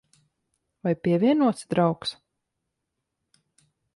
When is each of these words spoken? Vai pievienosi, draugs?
Vai 0.85 0.93
pievienosi, 1.07 1.67
draugs? 1.75 2.15